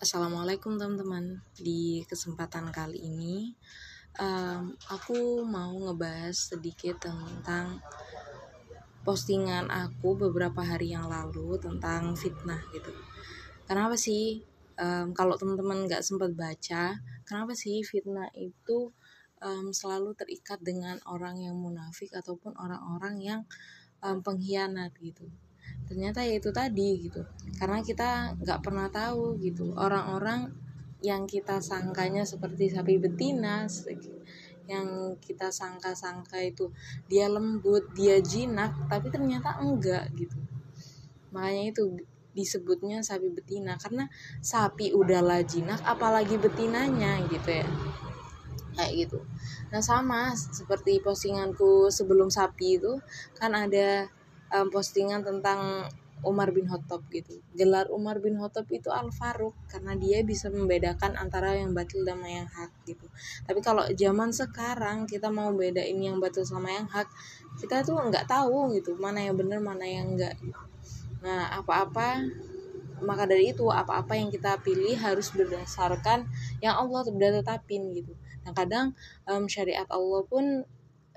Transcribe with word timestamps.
Assalamualaikum 0.00 0.80
teman-teman. 0.80 1.44
Di 1.60 2.08
kesempatan 2.08 2.72
kali 2.72 3.04
ini, 3.04 3.52
um, 4.16 4.72
aku 4.88 5.44
mau 5.44 5.76
ngebahas 5.76 6.32
sedikit 6.32 7.04
tentang 7.04 7.84
postingan 9.04 9.68
aku 9.68 10.16
beberapa 10.16 10.64
hari 10.64 10.96
yang 10.96 11.04
lalu 11.04 11.60
tentang 11.60 12.16
fitnah 12.16 12.64
gitu. 12.72 12.96
Kenapa 13.68 14.00
sih 14.00 14.40
um, 14.80 15.12
kalau 15.12 15.36
teman-teman 15.36 15.84
nggak 15.84 16.00
sempat 16.00 16.32
baca, 16.32 16.96
kenapa 17.28 17.52
sih 17.52 17.84
fitnah 17.84 18.32
itu 18.32 18.88
um, 19.44 19.68
selalu 19.68 20.16
terikat 20.16 20.64
dengan 20.64 20.96
orang 21.04 21.44
yang 21.44 21.60
munafik 21.60 22.08
ataupun 22.16 22.56
orang-orang 22.56 23.20
yang 23.20 23.40
um, 24.00 24.24
pengkhianat 24.24 24.96
gitu? 25.04 25.28
Ternyata 25.90 26.22
ya 26.22 26.38
itu 26.38 26.50
tadi 26.54 27.10
gitu. 27.10 27.26
Karena 27.58 27.82
kita 27.82 28.38
nggak 28.38 28.62
pernah 28.62 28.86
tahu 28.88 29.38
gitu. 29.42 29.74
Orang-orang 29.74 30.54
yang 31.00 31.24
kita 31.24 31.58
sangkanya 31.58 32.22
seperti 32.28 32.68
sapi 32.68 33.00
betina 33.00 33.64
yang 34.70 35.18
kita 35.18 35.50
sangka-sangka 35.50 36.38
itu 36.46 36.70
dia 37.10 37.26
lembut 37.26 37.90
dia 37.96 38.22
jinak 38.22 38.86
tapi 38.86 39.10
ternyata 39.10 39.58
enggak 39.58 40.06
gitu. 40.14 40.38
Makanya 41.34 41.74
itu 41.74 41.82
disebutnya 42.30 43.02
sapi 43.02 43.34
betina. 43.34 43.74
Karena 43.74 44.06
sapi 44.38 44.94
udahlah 44.94 45.42
jinak 45.42 45.82
apalagi 45.82 46.38
betinanya 46.38 47.18
gitu 47.26 47.50
ya. 47.50 47.66
Kayak 48.78 48.92
gitu. 48.94 49.18
Nah 49.74 49.82
sama 49.82 50.30
seperti 50.38 51.02
postinganku 51.02 51.90
sebelum 51.90 52.30
sapi 52.30 52.78
itu 52.78 53.02
kan 53.34 53.50
ada 53.50 54.06
um, 54.54 54.66
postingan 54.68 55.22
tentang 55.22 55.88
Umar 56.20 56.52
bin 56.52 56.68
Khattab 56.68 57.00
gitu. 57.08 57.40
Gelar 57.56 57.88
Umar 57.88 58.20
bin 58.20 58.36
Khattab 58.36 58.68
itu 58.68 58.92
Al 58.92 59.08
Faruq 59.08 59.56
karena 59.72 59.96
dia 59.96 60.20
bisa 60.20 60.52
membedakan 60.52 61.16
antara 61.16 61.56
yang 61.56 61.72
batil 61.72 62.04
dan 62.04 62.20
yang 62.20 62.44
hak 62.44 62.68
gitu. 62.84 63.08
Tapi 63.48 63.60
kalau 63.64 63.88
zaman 63.96 64.28
sekarang 64.28 65.08
kita 65.08 65.32
mau 65.32 65.48
bedain 65.56 65.96
yang 65.96 66.20
batil 66.20 66.44
sama 66.44 66.68
yang 66.68 66.88
hak, 66.92 67.08
kita 67.56 67.80
tuh 67.80 67.96
nggak 67.96 68.28
tahu 68.28 68.76
gitu 68.76 69.00
mana 69.00 69.24
yang 69.24 69.36
benar 69.36 69.64
mana 69.64 69.84
yang 69.88 70.12
enggak. 70.12 70.36
Nah 71.24 71.56
apa-apa 71.56 72.28
maka 73.00 73.24
dari 73.24 73.56
itu 73.56 73.64
apa-apa 73.72 74.12
yang 74.12 74.28
kita 74.28 74.60
pilih 74.60 74.92
harus 75.00 75.32
berdasarkan 75.32 76.28
yang 76.60 76.76
Allah 76.76 77.00
sudah 77.08 77.40
tetapin 77.40 77.96
gitu. 77.96 78.12
Nah 78.44 78.52
kadang 78.52 78.92
um, 79.24 79.48
syariat 79.48 79.88
Allah 79.88 80.20
pun 80.28 80.68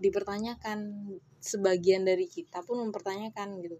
dipertanyakan 0.00 1.08
sebagian 1.46 2.02
dari 2.02 2.26
kita 2.26 2.66
pun 2.66 2.82
mempertanyakan 2.82 3.62
gitu. 3.62 3.78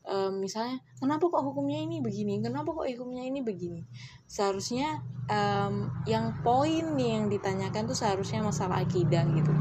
Um, 0.00 0.40
misalnya 0.40 0.80
kenapa 0.96 1.28
kok 1.28 1.44
hukumnya 1.44 1.76
ini 1.84 2.00
begini? 2.00 2.40
Kenapa 2.40 2.72
kok 2.72 2.88
hukumnya 2.88 3.20
ini 3.20 3.44
begini? 3.44 3.84
Seharusnya 4.24 5.04
um, 5.28 5.92
yang 6.08 6.40
poin 6.40 6.96
yang 6.96 7.28
ditanyakan 7.28 7.84
tuh 7.84 7.98
seharusnya 7.98 8.40
masalah 8.40 8.80
akidah 8.80 9.28
gitu. 9.36 9.52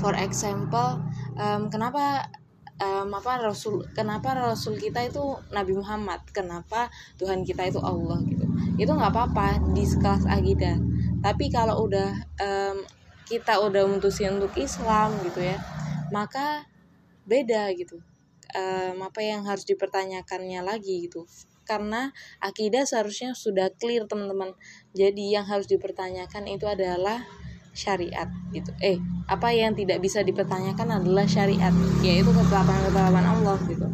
For 0.00 0.16
example 0.16 1.04
um, 1.36 1.68
kenapa 1.68 2.32
um, 2.80 3.12
apa 3.12 3.44
rasul 3.44 3.84
kenapa 3.92 4.32
rasul 4.32 4.80
kita 4.80 5.04
itu 5.04 5.36
Nabi 5.52 5.76
Muhammad? 5.76 6.24
Kenapa 6.32 6.88
Tuhan 7.20 7.44
kita 7.44 7.68
itu 7.68 7.84
Allah 7.84 8.24
gitu? 8.24 8.48
Itu 8.80 8.96
nggak 8.96 9.12
apa-apa 9.12 9.60
di 9.76 9.84
kelas 9.84 10.24
akidah. 10.24 10.80
Tapi 11.20 11.52
kalau 11.52 11.84
udah 11.84 12.08
um, 12.40 12.76
kita 13.28 13.60
udah 13.60 13.84
memutusin 13.88 14.36
untuk 14.36 14.52
Islam 14.56 15.12
gitu 15.24 15.40
ya 15.44 15.56
maka 16.14 16.70
beda 17.26 17.74
gitu. 17.74 17.98
Um, 18.54 19.02
apa 19.02 19.18
yang 19.18 19.42
harus 19.42 19.66
dipertanyakannya 19.66 20.62
lagi 20.62 21.10
gitu. 21.10 21.26
Karena 21.66 22.14
akidah 22.38 22.86
seharusnya 22.86 23.34
sudah 23.34 23.74
clear 23.74 24.06
teman-teman. 24.06 24.54
Jadi 24.94 25.34
yang 25.34 25.42
harus 25.48 25.66
dipertanyakan 25.66 26.46
itu 26.46 26.70
adalah 26.70 27.26
syariat 27.74 28.30
gitu. 28.54 28.70
Eh 28.78 29.02
apa 29.26 29.50
yang 29.50 29.74
tidak 29.74 29.98
bisa 29.98 30.22
dipertanyakan 30.22 31.02
adalah 31.02 31.26
syariat 31.26 31.74
yaitu 32.06 32.30
ketetapan-ketetapan 32.30 33.24
Allah 33.26 33.58
gitu. 33.66 33.86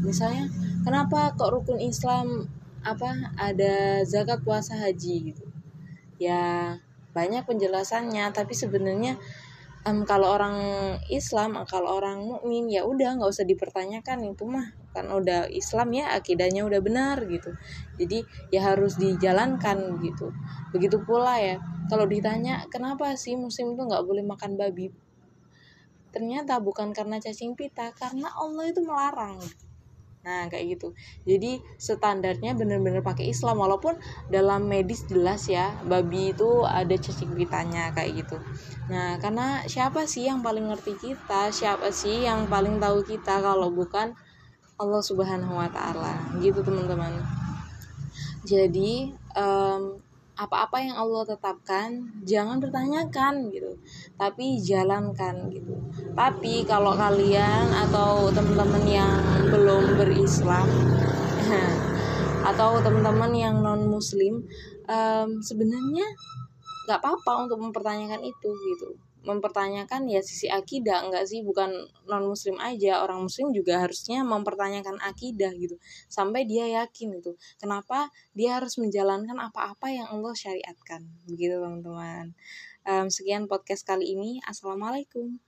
Misalnya 0.00 0.48
kenapa 0.82 1.36
kok 1.36 1.52
rukun 1.52 1.76
Islam 1.76 2.48
apa 2.80 3.34
ada 3.36 4.00
zakat 4.08 4.40
puasa 4.40 4.78
haji 4.80 5.34
gitu? 5.34 5.44
Ya 6.16 6.80
banyak 7.12 7.44
penjelasannya 7.44 8.32
tapi 8.32 8.56
sebenarnya 8.56 9.20
um, 9.86 10.02
kalau 10.02 10.34
orang 10.34 10.58
Islam 11.06 11.62
kalau 11.64 12.02
orang 12.02 12.26
mukmin 12.26 12.66
ya 12.66 12.82
udah 12.82 13.16
nggak 13.16 13.30
usah 13.30 13.46
dipertanyakan. 13.46 14.26
Itu 14.26 14.44
mah 14.44 14.74
kan 14.90 15.06
udah 15.08 15.46
Islam 15.48 15.94
ya 15.94 16.10
akidahnya 16.18 16.66
udah 16.66 16.80
benar 16.82 17.22
gitu. 17.30 17.54
Jadi 17.96 18.26
ya 18.50 18.74
harus 18.74 18.98
dijalankan 18.98 20.02
gitu. 20.02 20.34
Begitu 20.74 20.98
pula 21.06 21.38
ya 21.38 21.62
kalau 21.86 22.04
ditanya 22.04 22.66
kenapa 22.68 23.14
sih 23.14 23.38
muslim 23.38 23.78
itu 23.78 23.82
nggak 23.86 24.04
boleh 24.04 24.26
makan 24.26 24.58
babi? 24.58 24.90
Ternyata 26.10 26.58
bukan 26.58 26.90
karena 26.96 27.20
cacing 27.22 27.54
pita 27.54 27.92
karena 27.94 28.32
Allah 28.34 28.72
itu 28.72 28.80
melarang 28.82 29.36
Nah, 30.26 30.50
kayak 30.50 30.74
gitu. 30.74 30.88
Jadi 31.22 31.62
standarnya 31.78 32.58
bener-bener 32.58 32.98
pakai 32.98 33.30
Islam 33.30 33.62
walaupun 33.62 33.94
dalam 34.26 34.66
medis 34.66 35.06
jelas 35.06 35.46
ya, 35.46 35.70
babi 35.86 36.34
itu 36.34 36.66
ada 36.66 36.98
cacing 36.98 37.38
pitanya 37.38 37.94
kayak 37.94 38.26
gitu. 38.26 38.42
Nah, 38.90 39.22
karena 39.22 39.62
siapa 39.70 40.02
sih 40.10 40.26
yang 40.26 40.42
paling 40.42 40.66
ngerti 40.66 40.98
kita? 40.98 41.54
Siapa 41.54 41.94
sih 41.94 42.26
yang 42.26 42.50
paling 42.50 42.82
tahu 42.82 43.06
kita 43.06 43.38
kalau 43.38 43.70
bukan 43.70 44.18
Allah 44.82 45.02
Subhanahu 45.06 45.54
wa 45.62 45.70
taala. 45.70 46.18
Gitu, 46.42 46.58
teman-teman. 46.58 47.22
Jadi, 48.42 49.14
um, 49.38 50.02
apa-apa 50.36 50.76
yang 50.84 50.96
Allah 51.00 51.24
tetapkan 51.24 52.04
jangan 52.28 52.60
bertanyakan 52.60 53.48
gitu. 53.50 53.80
Tapi 54.20 54.60
jalankan 54.60 55.48
gitu. 55.48 55.74
Tapi 56.12 56.68
kalau 56.68 56.92
kalian 56.92 57.72
atau 57.88 58.28
teman-teman 58.28 58.84
yang 58.84 59.12
belum 59.48 59.96
berislam 59.96 60.68
atau 62.52 62.78
teman-teman 62.84 63.32
yang 63.32 63.64
non 63.64 63.88
muslim 63.88 64.44
um, 64.86 65.28
sebenarnya 65.42 66.06
nggak 66.86 67.02
apa-apa 67.02 67.48
untuk 67.48 67.58
mempertanyakan 67.58 68.22
itu 68.22 68.50
gitu 68.54 68.94
mempertanyakan 69.26 70.06
ya 70.06 70.22
sisi 70.22 70.46
akidah. 70.46 71.04
Enggak 71.04 71.26
sih 71.26 71.42
bukan 71.42 71.74
non 72.06 72.24
muslim 72.24 72.56
aja. 72.62 73.02
Orang 73.02 73.26
muslim 73.26 73.50
juga 73.50 73.82
harusnya 73.82 74.22
mempertanyakan 74.22 75.02
akidah 75.02 75.50
gitu. 75.58 75.76
Sampai 76.06 76.46
dia 76.46 76.64
yakin 76.82 77.18
gitu. 77.18 77.34
Kenapa 77.58 78.08
dia 78.32 78.56
harus 78.56 78.78
menjalankan 78.78 79.36
apa-apa 79.36 79.90
yang 79.90 80.06
Allah 80.08 80.32
syariatkan? 80.32 81.04
Begitu 81.26 81.58
teman-teman. 81.58 82.32
Um, 82.86 83.10
sekian 83.10 83.50
podcast 83.50 83.82
kali 83.82 84.14
ini. 84.14 84.38
Assalamualaikum 84.46 85.42